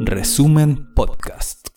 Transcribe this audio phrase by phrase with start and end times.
[0.00, 1.68] Resumen Podcast.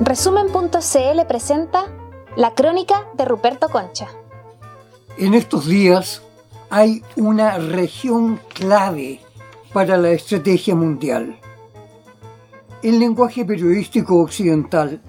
[0.00, 1.86] Resumen.cl presenta
[2.36, 4.08] La crónica de Ruperto Concha.
[5.16, 6.20] En estos días
[6.68, 9.20] hay una región clave
[9.72, 11.38] para la estrategia mundial.
[12.82, 15.00] En lenguaje periodístico occidental,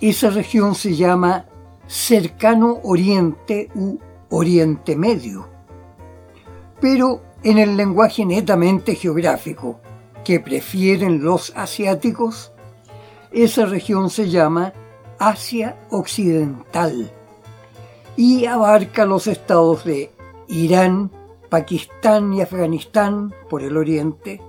[0.00, 1.46] esa región se llama
[1.86, 3.98] Cercano Oriente u
[4.30, 5.48] Oriente Medio.
[6.80, 9.80] Pero en el lenguaje netamente geográfico
[10.24, 12.52] que prefieren los asiáticos,
[13.32, 14.72] esa región se llama
[15.18, 17.12] Asia Occidental
[18.16, 20.10] y abarca los estados de
[20.48, 21.10] Irán,
[21.48, 24.40] Pakistán y Afganistán por el oriente,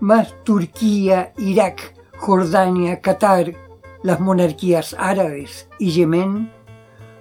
[0.00, 3.54] más Turquía, Irak, Jordania, Qatar,
[4.02, 6.50] las monarquías árabes y Yemen,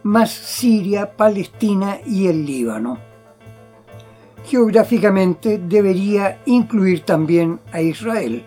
[0.04, 3.00] más Siria, Palestina y el Líbano.
[4.46, 8.46] Geográficamente debería incluir también a Israel.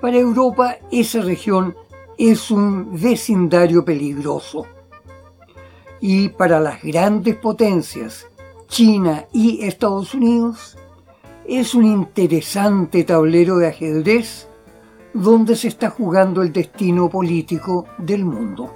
[0.00, 1.74] Para Europa esa región
[2.18, 4.66] es un vecindario peligroso.
[6.00, 8.26] Y para las grandes potencias,
[8.68, 10.76] China y Estados Unidos,
[11.46, 14.49] es un interesante tablero de ajedrez
[15.12, 18.72] donde se está jugando el destino político del mundo.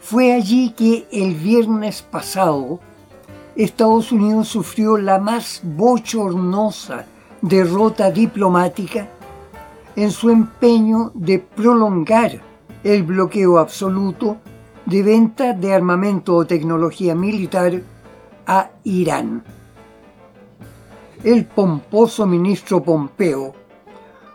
[0.00, 2.80] Fue allí que el viernes pasado
[3.56, 7.06] Estados Unidos sufrió la más bochornosa
[7.40, 9.08] derrota diplomática
[9.96, 12.40] en su empeño de prolongar
[12.82, 14.38] el bloqueo absoluto
[14.86, 17.80] de venta de armamento o tecnología militar
[18.46, 19.42] a Irán.
[21.22, 23.54] El pomposo ministro Pompeo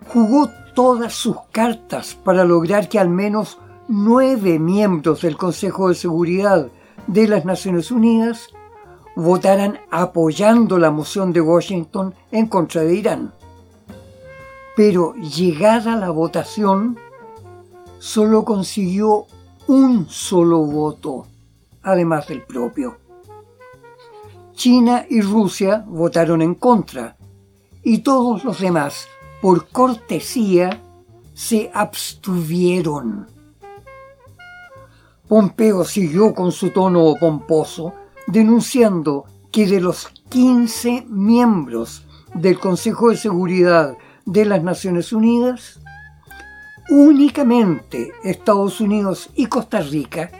[0.09, 3.57] jugó todas sus cartas para lograr que al menos
[3.87, 6.67] nueve miembros del Consejo de Seguridad
[7.07, 8.49] de las Naciones Unidas
[9.15, 13.33] votaran apoyando la moción de Washington en contra de Irán
[14.79, 16.97] pero llegada la votación,
[17.99, 19.25] solo consiguió
[19.67, 21.27] un solo voto,
[21.83, 22.95] además del propio.
[24.53, 27.17] China y Rusia votaron en contra
[27.83, 29.09] y todos los demás,
[29.41, 30.81] por cortesía,
[31.33, 33.27] se abstuvieron.
[35.27, 37.93] Pompeo siguió con su tono pomposo,
[38.27, 45.79] denunciando que de los 15 miembros del Consejo de Seguridad de las Naciones Unidas,
[46.89, 50.31] únicamente Estados Unidos y Costa Rica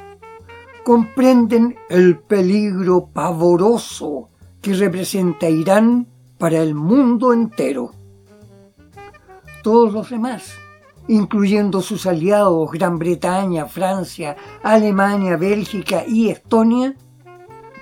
[0.84, 4.30] comprenden el peligro pavoroso
[4.62, 7.92] que representa Irán para el mundo entero.
[9.64, 10.54] Todos los demás,
[11.08, 16.96] incluyendo sus aliados Gran Bretaña, Francia, Alemania, Bélgica y Estonia,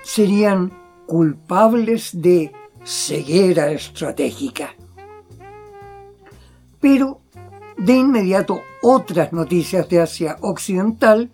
[0.02, 0.72] serían
[1.06, 2.52] culpables de
[2.84, 4.74] ceguera estratégica.
[6.80, 7.20] Pero
[7.76, 11.30] de inmediato otras noticias de Asia Occidental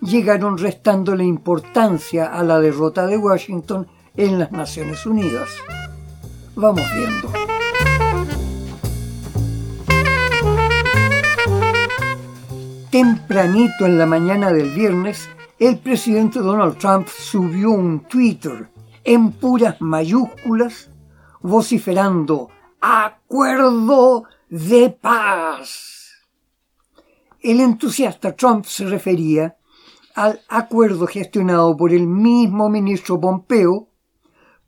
[0.00, 3.86] llegaron restándole importancia a la derrota de Washington
[4.16, 5.48] en las Naciones Unidas.
[6.54, 7.41] Vamos viendo.
[12.92, 15.26] Tempranito en la mañana del viernes,
[15.58, 18.68] el presidente Donald Trump subió un Twitter
[19.02, 20.90] en puras mayúsculas
[21.40, 22.50] vociferando
[22.82, 26.10] acuerdo de paz.
[27.40, 29.56] El entusiasta Trump se refería
[30.14, 33.88] al acuerdo gestionado por el mismo ministro Pompeo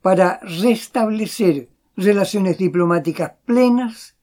[0.01, 4.15] para restablecer relaciones diplomáticas plenas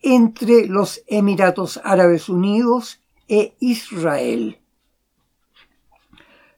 [0.00, 4.60] entre los Emiratos Árabes Unidos e Israel.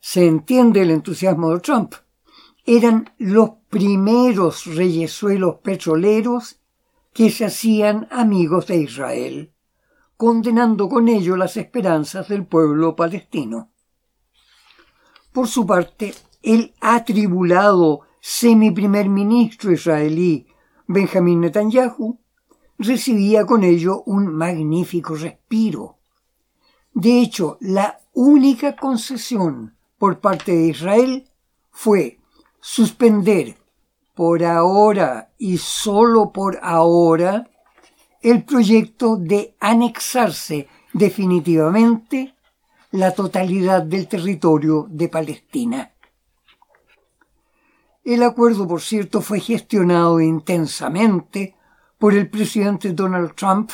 [0.00, 1.94] Se entiende el entusiasmo de Trump.
[2.66, 6.60] Eran los primeros reyesuelos petroleros
[7.12, 9.52] que se hacían amigos de Israel,
[10.16, 13.70] condenando con ello las esperanzas del pueblo palestino.
[15.32, 20.46] Por su parte, el atribulado semi-primer ministro israelí
[20.86, 22.20] Benjamín Netanyahu
[22.78, 25.98] recibía con ello un magnífico respiro.
[26.94, 31.28] De hecho, la única concesión por parte de Israel
[31.70, 32.20] fue
[32.60, 33.56] suspender
[34.14, 37.50] por ahora y solo por ahora
[38.22, 42.34] el proyecto de anexarse definitivamente
[42.92, 45.90] la totalidad del territorio de Palestina.
[48.04, 51.56] El acuerdo, por cierto, fue gestionado intensamente
[51.98, 53.70] por el presidente Donald Trump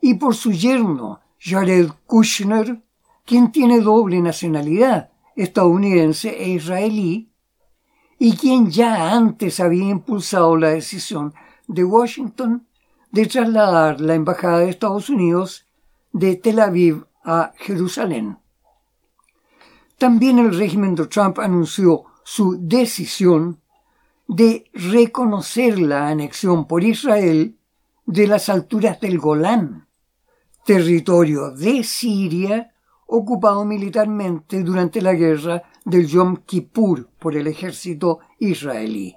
[0.00, 2.82] y por su yerno, Jared Kushner,
[3.26, 7.30] quien tiene doble nacionalidad, estadounidense e israelí,
[8.18, 11.34] y quien ya antes había impulsado la decisión
[11.66, 12.66] de Washington
[13.10, 15.66] de trasladar la Embajada de Estados Unidos
[16.12, 18.38] de Tel Aviv a Jerusalén.
[19.98, 23.60] También el régimen de Trump anunció su decisión
[24.26, 27.58] de reconocer la anexión por Israel
[28.06, 29.83] de las alturas del Golán,
[30.64, 32.72] territorio de Siria
[33.06, 39.16] ocupado militarmente durante la guerra del Yom Kippur por el ejército israelí.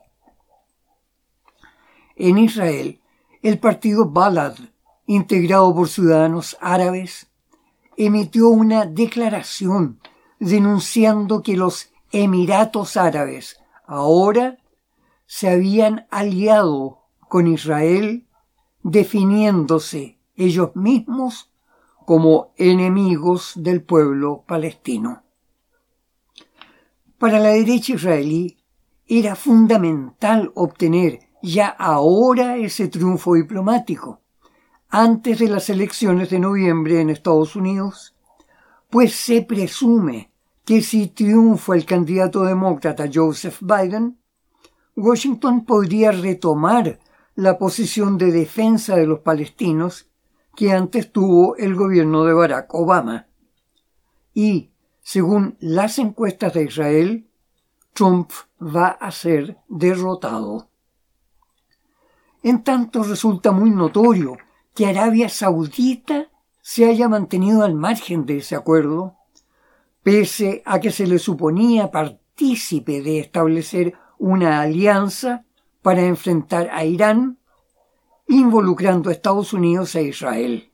[2.15, 2.99] En Israel,
[3.41, 4.55] el partido Balad,
[5.05, 7.27] integrado por ciudadanos árabes,
[7.95, 9.99] emitió una declaración
[10.39, 14.57] denunciando que los Emiratos Árabes ahora
[15.25, 18.27] se habían aliado con Israel
[18.81, 21.51] definiéndose ellos mismos
[22.05, 25.23] como enemigos del pueblo palestino.
[27.17, 28.57] Para la derecha israelí
[29.07, 34.21] era fundamental obtener ya ahora ese triunfo diplomático,
[34.89, 38.15] antes de las elecciones de noviembre en Estados Unidos,
[38.89, 40.31] pues se presume
[40.63, 44.17] que si triunfa el candidato demócrata Joseph Biden,
[44.95, 46.99] Washington podría retomar
[47.35, 50.09] la posición de defensa de los palestinos
[50.57, 53.27] que antes tuvo el gobierno de Barack Obama.
[54.33, 54.71] Y,
[55.03, 57.27] según las encuestas de Israel,
[57.93, 60.67] Trump va a ser derrotado.
[62.41, 64.35] En tanto resulta muy notorio
[64.73, 66.31] que Arabia Saudita
[66.63, 69.15] se haya mantenido al margen de ese acuerdo,
[70.01, 75.45] pese a que se le suponía partícipe de establecer una alianza
[75.83, 77.37] para enfrentar a Irán
[78.27, 80.69] involucrando a Estados Unidos e Israel.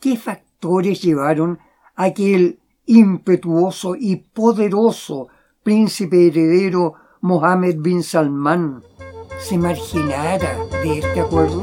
[0.00, 1.58] ¿Qué factores llevaron
[1.94, 5.28] a que el impetuoso y poderoso
[5.62, 8.82] príncipe heredero Mohammed bin Salman
[9.38, 11.62] se marginara de este acuerdo?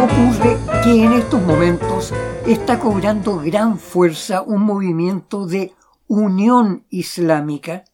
[0.00, 2.14] Ocurre que en estos momentos
[2.46, 5.74] está cobrando gran fuerza un movimiento de
[6.10, 7.84] unión islámica,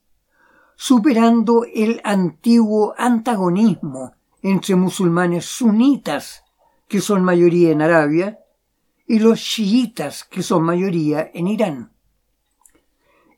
[0.75, 6.43] superando el antiguo antagonismo entre musulmanes sunitas,
[6.89, 8.39] que son mayoría en Arabia,
[9.07, 11.93] y los chiitas, que son mayoría en Irán.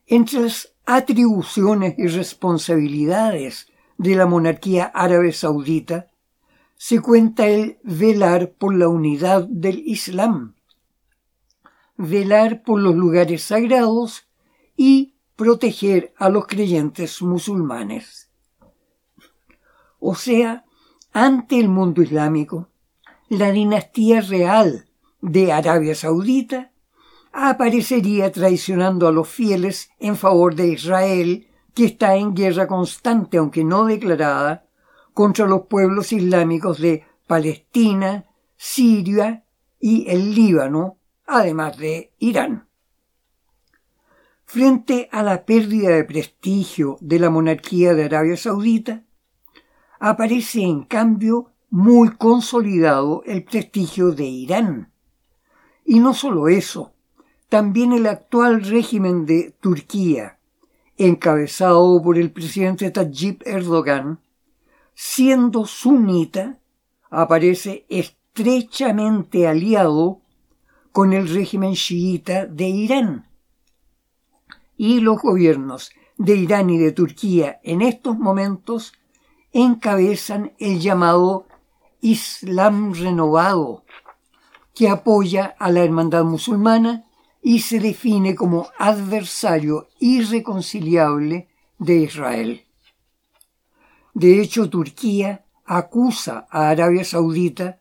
[0.06, 3.66] Entre las atribuciones y responsabilidades
[3.96, 6.06] de la monarquía árabe saudita
[6.76, 10.54] se cuenta el velar por la unidad del Islam,
[11.96, 14.27] velar por los lugares sagrados
[14.78, 18.30] y proteger a los creyentes musulmanes.
[19.98, 20.64] O sea,
[21.12, 22.68] ante el mundo islámico,
[23.28, 24.88] la dinastía real
[25.20, 26.70] de Arabia Saudita
[27.32, 33.64] aparecería traicionando a los fieles en favor de Israel, que está en guerra constante, aunque
[33.64, 34.68] no declarada,
[35.12, 38.26] contra los pueblos islámicos de Palestina,
[38.56, 39.44] Siria
[39.80, 42.67] y el Líbano, además de Irán.
[44.50, 49.04] Frente a la pérdida de prestigio de la monarquía de Arabia Saudita,
[50.00, 54.90] aparece en cambio muy consolidado el prestigio de Irán.
[55.84, 56.94] Y no solo eso,
[57.50, 60.38] también el actual régimen de Turquía,
[60.96, 64.20] encabezado por el presidente Tayyip Erdogan,
[64.94, 66.58] siendo sunita,
[67.10, 70.22] aparece estrechamente aliado
[70.90, 73.27] con el régimen chiita de Irán
[74.78, 78.94] y los gobiernos de Irán y de Turquía en estos momentos
[79.52, 81.46] encabezan el llamado
[82.00, 83.84] Islam renovado,
[84.74, 87.04] que apoya a la hermandad musulmana
[87.42, 92.64] y se define como adversario irreconciliable de Israel.
[94.14, 97.80] De hecho, Turquía acusa a Arabia Saudita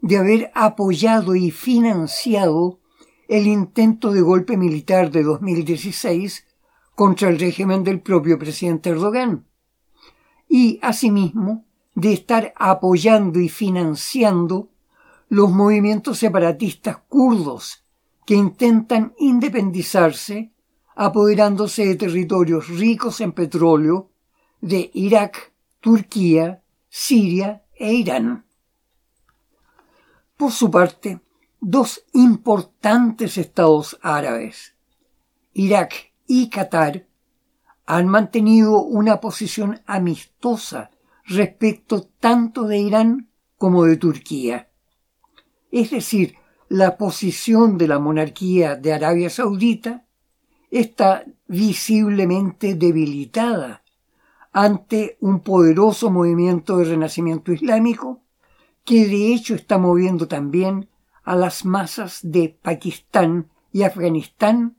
[0.00, 2.78] de haber apoyado y financiado
[3.28, 6.46] el intento de golpe militar de 2016
[6.94, 9.46] contra el régimen del propio presidente Erdogan
[10.48, 11.64] y asimismo
[11.94, 14.70] de estar apoyando y financiando
[15.28, 17.84] los movimientos separatistas kurdos
[18.24, 20.52] que intentan independizarse
[20.94, 24.10] apoderándose de territorios ricos en petróleo
[24.60, 28.46] de Irak, Turquía, Siria e Irán.
[30.36, 31.20] Por su parte,
[31.68, 34.76] dos importantes estados árabes,
[35.52, 37.08] Irak y Qatar,
[37.86, 40.92] han mantenido una posición amistosa
[41.24, 44.68] respecto tanto de Irán como de Turquía.
[45.72, 46.36] Es decir,
[46.68, 50.06] la posición de la monarquía de Arabia Saudita
[50.70, 53.82] está visiblemente debilitada
[54.52, 58.20] ante un poderoso movimiento de renacimiento islámico
[58.84, 60.88] que de hecho está moviendo también
[61.26, 64.76] a las masas de Pakistán y Afganistán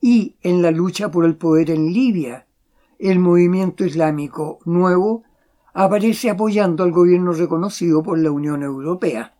[0.00, 2.46] y en la lucha por el poder en Libia,
[3.00, 5.24] el movimiento islámico nuevo
[5.74, 9.36] aparece apoyando al gobierno reconocido por la Unión Europea.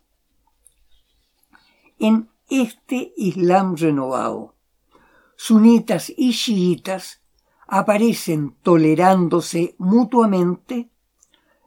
[2.00, 4.56] En este Islam renovado,
[5.36, 7.22] sunitas y chiitas
[7.68, 10.90] aparecen tolerándose mutuamente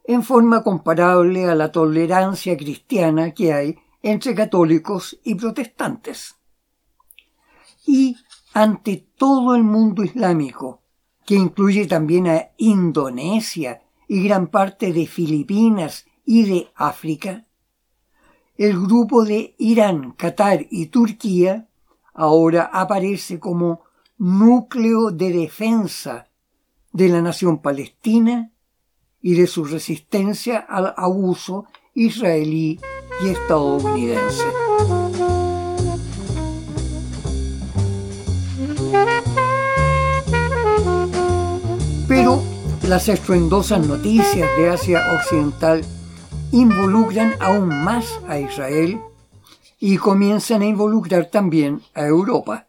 [0.04, 6.36] en forma comparable a la tolerancia cristiana que hay entre católicos y protestantes.
[7.86, 8.16] Y
[8.52, 10.82] ante todo el mundo islámico,
[11.26, 17.46] que incluye también a Indonesia y gran parte de Filipinas y de África,
[18.56, 21.68] el grupo de Irán, Qatar y Turquía
[22.12, 23.82] ahora aparece como
[24.18, 26.28] núcleo de defensa
[26.92, 28.52] de la nación palestina
[29.22, 32.78] y de su resistencia al abuso israelí
[33.22, 34.44] y estadounidense.
[42.08, 42.42] Pero
[42.88, 45.84] las estruendosas noticias de Asia Occidental
[46.52, 49.00] involucran aún más a Israel
[49.78, 52.66] y comienzan a involucrar también a Europa.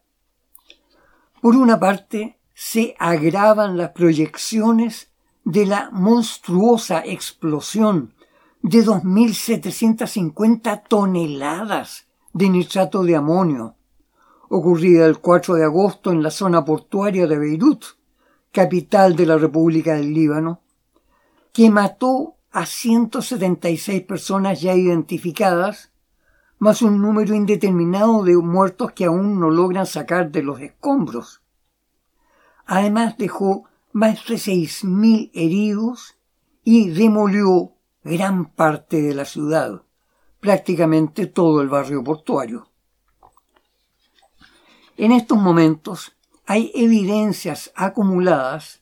[1.41, 5.09] Por una parte, se agravan las proyecciones
[5.43, 8.13] de la monstruosa explosión
[8.63, 13.75] de 2.750 toneladas de nitrato de amonio,
[14.49, 17.83] ocurrida el 4 de agosto en la zona portuaria de Beirut,
[18.51, 20.61] capital de la República del Líbano,
[21.51, 25.91] que mató a 176 personas ya identificadas,
[26.59, 31.41] más un número indeterminado de muertos que aún no logran sacar de los escombros.
[32.67, 36.15] Además dejó más de 6.000 heridos
[36.63, 39.83] y demolió gran parte de la ciudad,
[40.39, 42.67] prácticamente todo el barrio portuario.
[44.97, 46.15] En estos momentos
[46.45, 48.81] hay evidencias acumuladas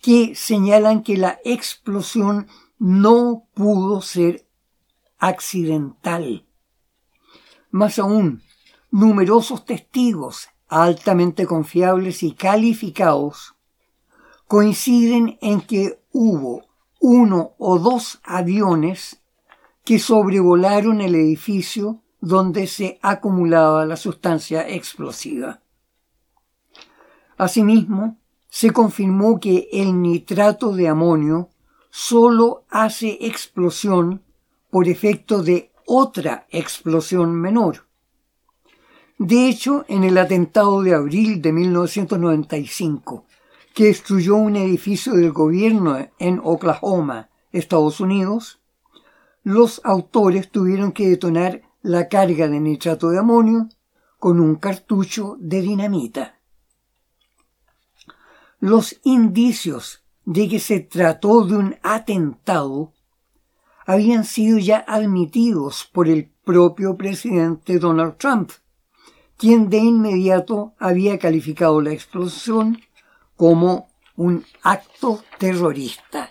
[0.00, 2.48] que señalan que la explosión
[2.78, 4.46] no pudo ser
[5.18, 6.44] accidental.
[7.70, 8.42] Más aún,
[8.90, 13.54] numerosos testigos altamente confiables y calificados
[14.48, 16.71] coinciden en que hubo
[17.02, 19.20] uno o dos aviones
[19.84, 25.60] que sobrevolaron el edificio donde se acumulaba la sustancia explosiva.
[27.36, 28.18] Asimismo,
[28.48, 31.48] se confirmó que el nitrato de amonio
[31.90, 34.22] solo hace explosión
[34.70, 37.88] por efecto de otra explosión menor.
[39.18, 43.24] De hecho, en el atentado de abril de 1995,
[43.74, 48.60] que destruyó un edificio del gobierno en Oklahoma, Estados Unidos,
[49.42, 53.68] los autores tuvieron que detonar la carga de nitrato de amonio
[54.18, 56.38] con un cartucho de dinamita.
[58.60, 62.92] Los indicios de que se trató de un atentado
[63.84, 68.52] habían sido ya admitidos por el propio presidente Donald Trump,
[69.36, 72.80] quien de inmediato había calificado la explosión
[73.36, 76.28] como un acto terrorista.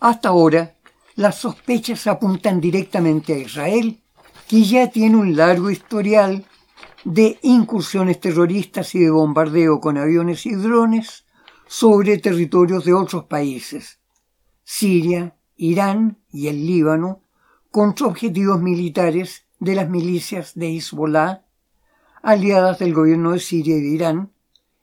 [0.00, 0.74] Hasta ahora,
[1.16, 4.02] las sospechas apuntan directamente a Israel,
[4.48, 6.44] que ya tiene un largo historial
[7.04, 11.24] de incursiones terroristas y de bombardeo con aviones y drones
[11.66, 14.00] sobre territorios de otros países,
[14.62, 17.22] Siria, Irán y el Líbano,
[17.70, 21.44] contra objetivos militares de las milicias de Hezbollah,
[22.22, 24.32] aliadas del gobierno de Siria y de Irán,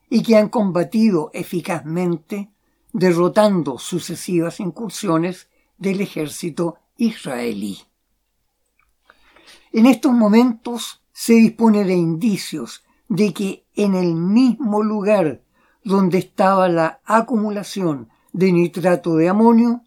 [0.09, 2.49] y que han combatido eficazmente,
[2.91, 7.79] derrotando sucesivas incursiones del ejército israelí.
[9.71, 15.41] En estos momentos se dispone de indicios de que en el mismo lugar
[15.83, 19.81] donde estaba la acumulación de nitrato de amonio,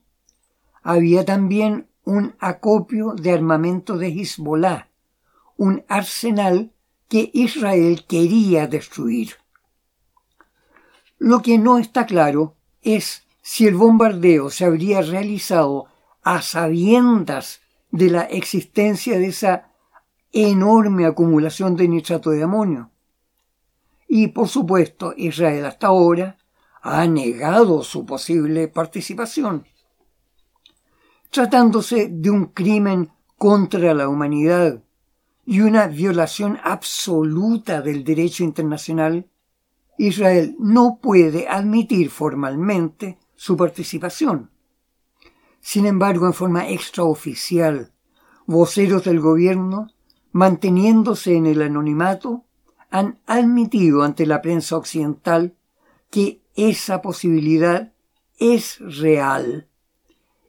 [0.82, 4.88] había también un acopio de armamento de Hezbollah,
[5.56, 6.72] un arsenal
[7.08, 9.36] que Israel quería destruir.
[11.18, 15.86] Lo que no está claro es si el bombardeo se habría realizado
[16.22, 19.70] a sabiendas de la existencia de esa
[20.32, 22.90] enorme acumulación de nitrato de amonio.
[24.08, 26.36] Y por supuesto, Israel hasta ahora
[26.82, 29.66] ha negado su posible participación.
[31.30, 34.82] Tratándose de un crimen contra la humanidad
[35.44, 39.26] y una violación absoluta del derecho internacional,
[39.98, 44.50] Israel no puede admitir formalmente su participación.
[45.60, 47.92] Sin embargo, en forma extraoficial,
[48.46, 49.88] voceros del gobierno,
[50.32, 52.44] manteniéndose en el anonimato,
[52.90, 55.56] han admitido ante la prensa occidental
[56.10, 57.92] que esa posibilidad
[58.38, 59.68] es real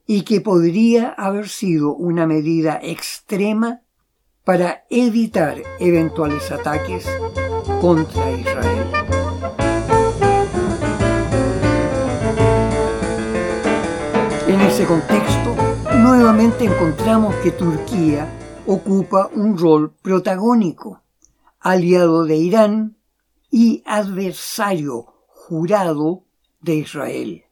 [0.06, 3.82] y que podría haber sido una medida extrema
[4.44, 7.06] para evitar eventuales ataques
[7.82, 9.07] contra Israel.
[14.68, 15.56] Ese contexto,
[15.96, 18.28] nuevamente encontramos que Turquía
[18.66, 21.04] ocupa un rol protagónico,
[21.62, 22.98] aliado de Irán
[23.50, 26.26] y adversario jurado
[26.60, 27.46] de Israel.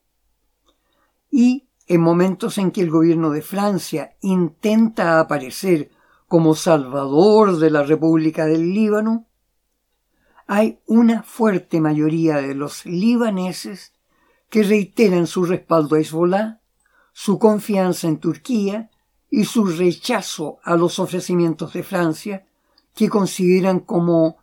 [1.32, 5.92] Y en momentos en que el gobierno de Francia intenta aparecer
[6.28, 9.26] como salvador de la República del Líbano,
[10.48, 13.94] hay una fuerte mayoría de los libaneses
[14.50, 16.62] que reiteran su respaldo a Hezbollah,
[17.18, 18.90] su confianza en Turquía
[19.30, 22.46] y su rechazo a los ofrecimientos de Francia,
[22.94, 24.36] que consideran como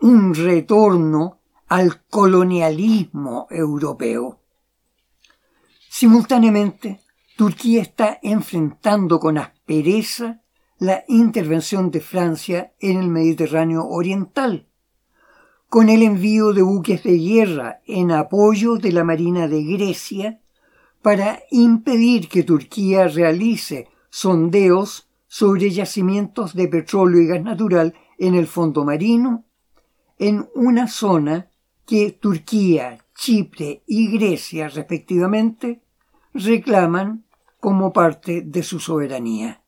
[0.00, 4.38] un retorno al colonialismo europeo.
[5.90, 7.00] Simultáneamente,
[7.36, 10.42] Turquía está enfrentando con aspereza
[10.78, 14.68] la intervención de Francia en el Mediterráneo Oriental,
[15.68, 20.41] con el envío de buques de guerra en apoyo de la Marina de Grecia
[21.02, 28.46] para impedir que Turquía realice sondeos sobre yacimientos de petróleo y gas natural en el
[28.46, 29.44] fondo marino,
[30.18, 31.50] en una zona
[31.86, 35.82] que Turquía, Chipre y Grecia, respectivamente,
[36.32, 37.24] reclaman
[37.58, 39.64] como parte de su soberanía.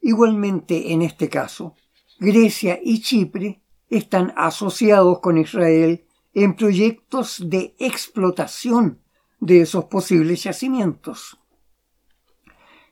[0.00, 1.76] Igualmente, en este caso,
[2.18, 9.01] Grecia y Chipre están asociados con Israel en proyectos de explotación
[9.42, 11.36] de esos posibles yacimientos.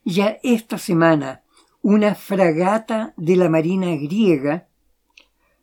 [0.04, 1.44] Ya esta semana,
[1.80, 4.66] una fragata de la Marina griega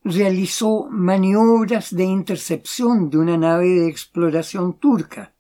[0.06, 5.34] realizó maniobras de intercepción de una nave de exploración turca.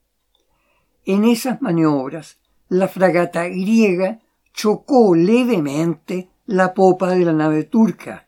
[1.05, 4.19] En esas maniobras, la fragata griega
[4.53, 8.27] chocó levemente la popa de la nave turca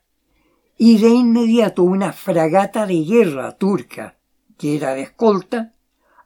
[0.78, 4.18] y de inmediato una fragata de guerra turca,
[4.58, 5.74] que era de escolta,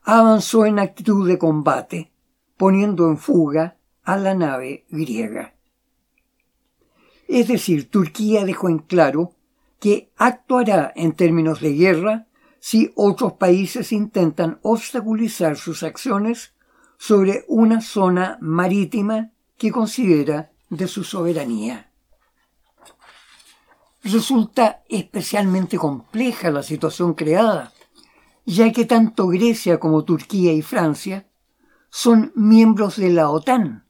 [0.03, 2.11] avanzó en actitud de combate,
[2.57, 5.55] poniendo en fuga a la nave griega.
[7.27, 9.33] Es decir, Turquía dejó en claro
[9.79, 12.27] que actuará en términos de guerra
[12.59, 16.53] si otros países intentan obstaculizar sus acciones
[16.97, 21.91] sobre una zona marítima que considera de su soberanía.
[24.03, 27.73] Resulta especialmente compleja la situación creada,
[28.45, 31.27] ya que tanto Grecia como Turquía y Francia
[31.89, 33.85] son miembros de la OTAN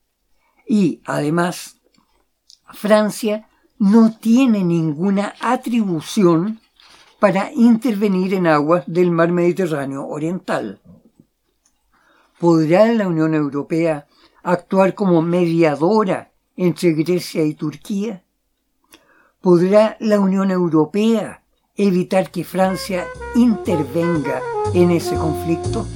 [0.67, 1.77] y, además,
[2.71, 3.47] Francia
[3.79, 6.59] no tiene ninguna atribución
[7.19, 10.81] para intervenir en aguas del mar Mediterráneo Oriental.
[12.39, 14.07] ¿Podrá la Unión Europea
[14.43, 18.23] actuar como mediadora entre Grecia y Turquía?
[19.41, 21.42] ¿Podrá la Unión Europea
[21.75, 24.41] evitar que Francia intervenga
[24.73, 25.88] en ese conflicto?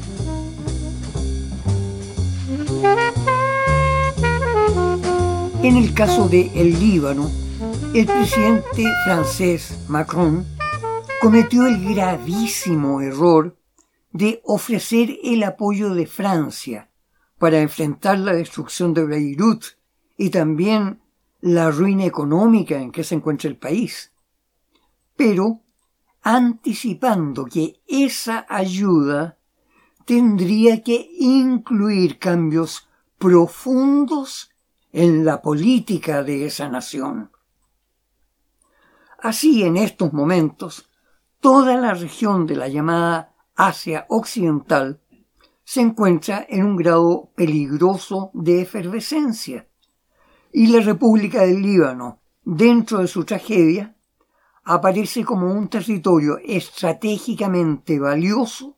[5.61, 7.29] En el caso de el Líbano,
[7.93, 10.45] el presidente francés Macron
[11.21, 13.55] cometió el gravísimo error
[14.11, 16.89] de ofrecer el apoyo de Francia
[17.37, 19.63] para enfrentar la destrucción de Beirut
[20.17, 21.01] y también
[21.39, 24.11] la ruina económica en que se encuentra el país.
[25.15, 25.61] Pero
[26.29, 29.37] anticipando que esa ayuda
[30.03, 34.51] tendría que incluir cambios profundos
[34.91, 37.31] en la política de esa nación.
[39.19, 40.89] Así, en estos momentos,
[41.39, 44.99] toda la región de la llamada Asia Occidental
[45.63, 49.69] se encuentra en un grado peligroso de efervescencia,
[50.51, 53.96] y la República del Líbano, dentro de su tragedia,
[54.69, 58.75] aparece como un territorio estratégicamente valioso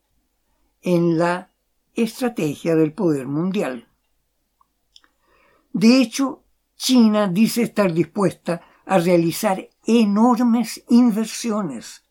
[0.84, 1.50] en la
[1.96, 3.88] estrategia del poder mundial.
[5.74, 6.44] De hecho,
[6.76, 12.06] China dice estar dispuesta a realizar enormes inversiones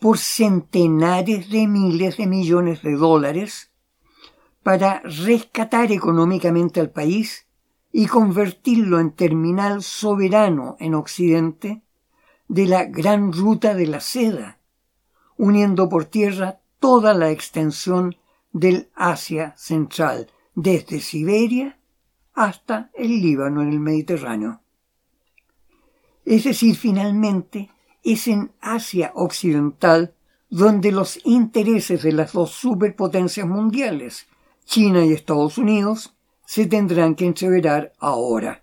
[0.00, 3.72] por centenares de miles de millones de dólares
[4.62, 7.46] para rescatar económicamente al país
[7.92, 11.82] y convertirlo en terminal soberano en Occidente
[12.52, 14.58] de la gran ruta de la seda,
[15.38, 18.14] uniendo por tierra toda la extensión
[18.52, 21.78] del Asia Central, desde Siberia
[22.34, 24.60] hasta el Líbano en el Mediterráneo.
[26.26, 27.70] Es decir, finalmente,
[28.04, 30.12] es en Asia Occidental
[30.50, 34.26] donde los intereses de las dos superpotencias mundiales,
[34.66, 38.62] China y Estados Unidos, se tendrán que entreverar ahora.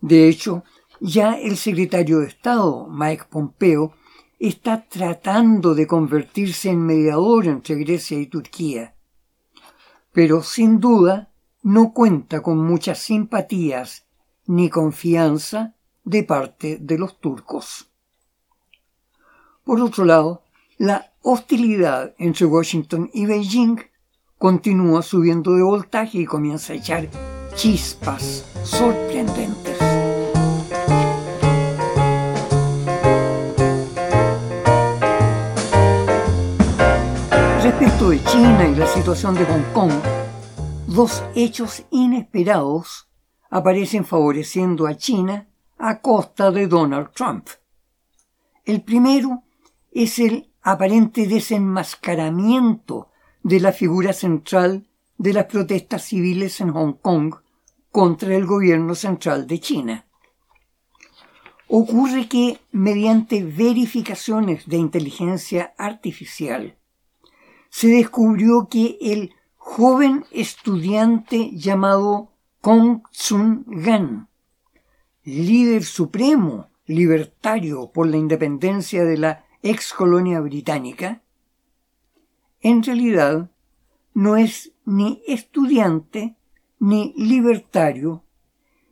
[0.00, 0.62] De hecho,
[1.00, 3.94] ya el secretario de Estado, Mike Pompeo,
[4.38, 8.94] está tratando de convertirse en mediador entre Grecia y Turquía.
[10.12, 11.30] Pero sin duda
[11.62, 14.06] no cuenta con muchas simpatías
[14.46, 17.90] ni confianza de parte de los turcos.
[19.64, 20.42] Por otro lado,
[20.78, 23.78] la hostilidad entre Washington y Beijing
[24.38, 27.08] continúa subiendo de voltaje y comienza a echar
[27.54, 29.89] chispas sorprendentes.
[37.80, 39.90] Respecto de China y la situación de Hong Kong,
[40.86, 43.08] dos hechos inesperados
[43.48, 47.48] aparecen favoreciendo a China a costa de Donald Trump.
[48.66, 49.44] El primero
[49.92, 53.08] es el aparente desenmascaramiento
[53.42, 57.34] de la figura central de las protestas civiles en Hong Kong
[57.90, 60.04] contra el gobierno central de China.
[61.66, 66.76] Ocurre que mediante verificaciones de inteligencia artificial
[67.70, 74.28] se descubrió que el joven estudiante llamado Kong Tsun Gan,
[75.24, 81.22] líder supremo libertario por la independencia de la ex colonia británica,
[82.60, 83.50] en realidad
[84.12, 86.36] no es ni estudiante
[86.80, 88.24] ni libertario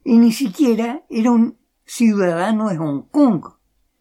[0.04, 3.44] y ni siquiera era un ciudadano de Hong Kong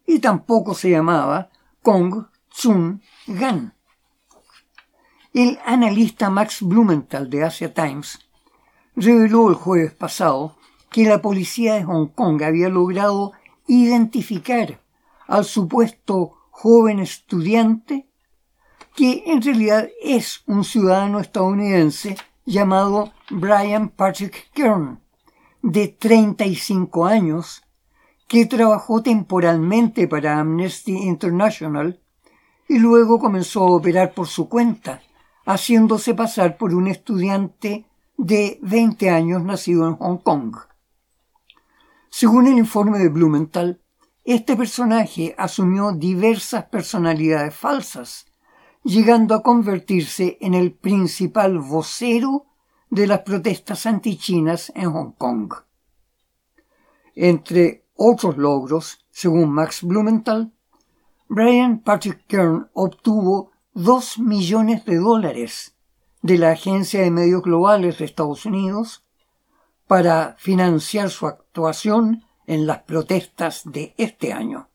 [0.06, 1.50] y tampoco se llamaba
[1.82, 3.77] Kong Tsun Gan.
[5.38, 8.18] El analista Max Blumenthal de Asia Times
[8.96, 10.58] reveló el jueves pasado
[10.90, 13.34] que la policía de Hong Kong había logrado
[13.68, 14.82] identificar
[15.28, 18.10] al supuesto joven estudiante
[18.96, 25.02] que en realidad es un ciudadano estadounidense llamado Brian Patrick Kern,
[25.62, 27.62] de 35 años,
[28.28, 32.00] que trabajó temporalmente para Amnesty International
[32.68, 35.04] y luego comenzó a operar por su cuenta,
[35.48, 37.86] haciéndose pasar por un estudiante
[38.18, 40.58] de 20 años nacido en Hong Kong.
[42.10, 43.80] Según el informe de Blumenthal,
[44.26, 48.26] este personaje asumió diversas personalidades falsas,
[48.84, 52.48] llegando a convertirse en el principal vocero
[52.90, 55.54] de las protestas antichinas en Hong Kong.
[57.16, 60.52] Entre otros logros, según Max Blumenthal,
[61.30, 65.76] Brian Patrick Kern obtuvo dos millones de dólares
[66.24, 69.06] de la Agencia de Medios Globales de Estados Unidos
[69.86, 74.68] para financiar su actuación en las protestas de este año.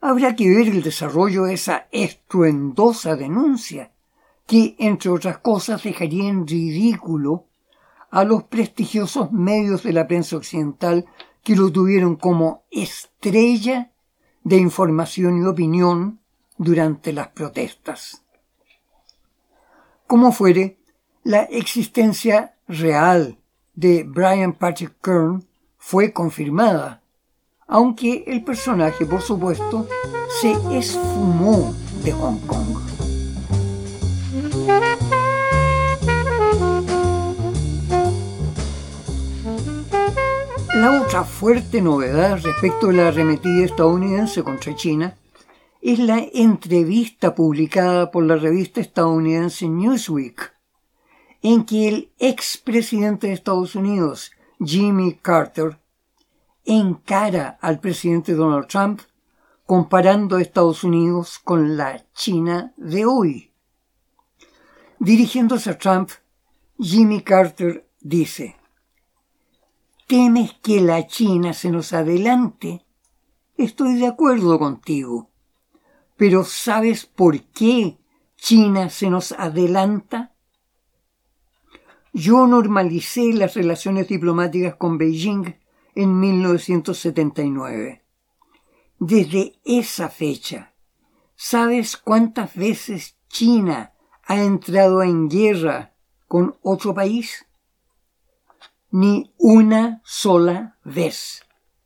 [0.00, 3.92] Habrá que ver el desarrollo de esa estruendosa denuncia,
[4.46, 7.44] que, entre otras cosas, dejaría en ridículo
[8.10, 11.04] a los prestigiosos medios de la prensa occidental
[11.44, 13.92] que lo tuvieron como estrella
[14.44, 16.21] de información y opinión
[16.62, 18.22] durante las protestas.
[20.06, 20.78] Como fuere,
[21.24, 23.38] la existencia real
[23.74, 25.44] de Brian Patrick Kern
[25.78, 27.02] fue confirmada,
[27.66, 29.88] aunque el personaje, por supuesto,
[30.40, 32.78] se esfumó de Hong Kong.
[40.74, 45.16] La otra fuerte novedad respecto de la arremetida estadounidense contra China
[45.82, 50.54] es la entrevista publicada por la revista estadounidense Newsweek
[51.42, 54.30] en que el expresidente de Estados Unidos,
[54.64, 55.80] Jimmy Carter,
[56.64, 59.00] encara al presidente Donald Trump
[59.66, 63.52] comparando a Estados Unidos con la China de hoy.
[65.00, 66.10] Dirigiéndose a Trump,
[66.78, 68.54] Jimmy Carter dice,
[70.06, 72.84] ¿Temes que la China se nos adelante?
[73.56, 75.31] Estoy de acuerdo contigo.
[76.16, 77.98] Pero ¿sabes por qué
[78.36, 80.34] China se nos adelanta?
[82.12, 85.56] Yo normalicé las relaciones diplomáticas con Beijing
[85.94, 88.02] en 1979.
[89.04, 90.74] desde esa fecha.
[91.34, 93.94] ¿Sabes cuántas veces China
[94.24, 95.92] ha entrado en guerra
[96.28, 97.44] con otro país?
[98.92, 101.42] Ni una sola vez.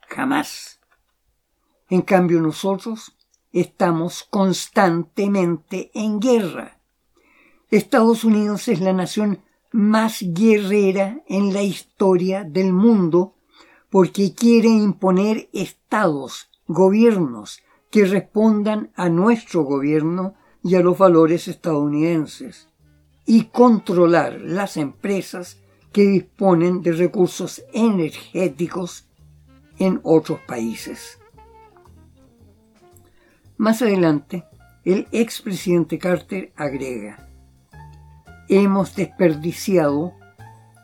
[0.08, 0.78] Jamás.
[1.88, 3.15] En cambio nosotros
[3.60, 6.78] estamos constantemente en guerra.
[7.70, 9.40] Estados Unidos es la nación
[9.72, 13.34] más guerrera en la historia del mundo
[13.88, 22.68] porque quiere imponer estados, gobiernos que respondan a nuestro gobierno y a los valores estadounidenses
[23.24, 29.08] y controlar las empresas que disponen de recursos energéticos
[29.78, 31.18] en otros países.
[33.58, 34.44] Más adelante,
[34.84, 37.26] el expresidente Carter agrega,
[38.50, 40.12] hemos desperdiciado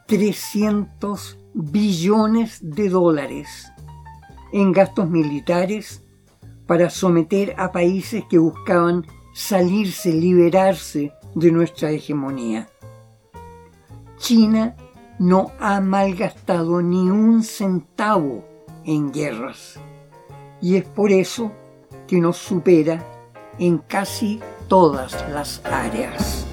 [0.07, 3.71] 300 billones de dólares
[4.55, 6.03] en gastos militares
[6.67, 12.71] para someter a países que buscaban salirse, liberarse de nuestra hegemonía.
[14.17, 14.77] China
[15.19, 18.45] no ha malgastado ni un centavo
[18.85, 19.79] en guerras
[20.63, 21.53] y es por eso
[22.13, 23.03] que nos supera
[23.59, 26.47] en casi todas las áreas.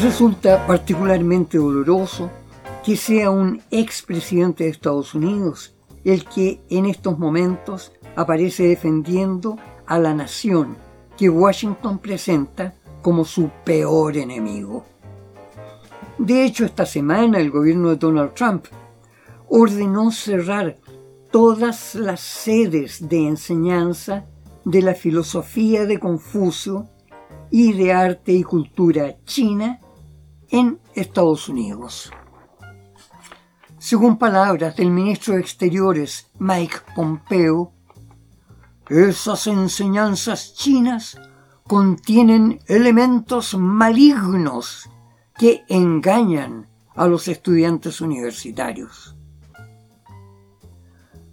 [0.00, 2.30] Resulta particularmente doloroso
[2.84, 9.56] que sea un expresidente de Estados Unidos el que en estos momentos aparece defendiendo
[9.86, 10.76] a la nación
[11.16, 14.84] que Washington presenta como su peor enemigo.
[16.20, 18.66] De hecho, esta semana el gobierno de Donald Trump
[19.48, 20.76] ordenó cerrar
[21.32, 24.26] todas las sedes de enseñanza
[24.66, 26.90] de la filosofía de Confucio
[27.50, 29.80] y de arte y cultura china
[30.50, 32.12] en Estados Unidos.
[33.78, 37.72] Según palabras del ministro de Exteriores Mike Pompeo,
[38.90, 41.18] esas enseñanzas chinas
[41.66, 44.90] contienen elementos malignos
[45.40, 49.16] que engañan a los estudiantes universitarios.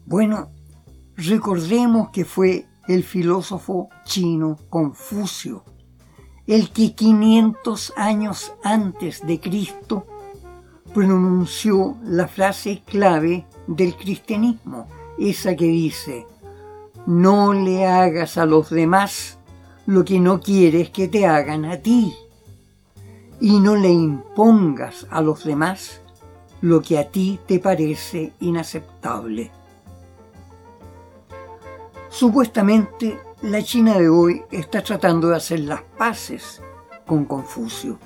[0.06, 0.50] Bueno,
[1.18, 5.66] recordemos que fue el filósofo chino Confucio
[6.48, 10.08] el que 500 años antes de Cristo
[10.94, 14.88] pronunció la frase clave del cristianismo,
[15.20, 16.26] esa que dice,
[17.06, 19.38] no le hagas a los demás
[19.86, 22.14] lo que no quieres que te hagan a ti,
[23.40, 26.02] y no le impongas a los demás
[26.62, 29.52] lo que a ti te parece inaceptable.
[32.10, 36.62] Supuestamente la China de hoy está tratando de hacer las paces
[37.06, 38.00] con Confucio.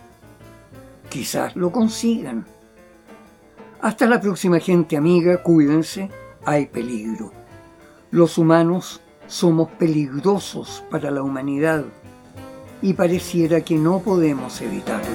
[1.10, 2.46] Quizás lo consigan.
[3.82, 6.10] Hasta la próxima gente amiga, cuídense,
[6.46, 7.32] hay peligro.
[8.12, 11.86] Los humanos somos peligrosos para la humanidad
[12.82, 15.10] y pareciera que no podemos evitarlo.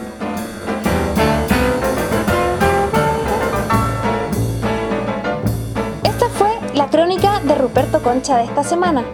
[6.05, 9.05] Esta fue la crónica de Ruperto Concha de esta semana.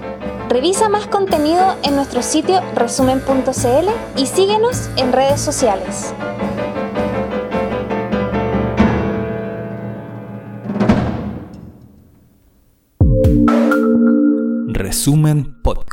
[0.49, 6.15] Revisa más contenido en nuestro sitio resumen.cl y síguenos en redes sociales.
[14.69, 15.92] Resumen Podcast.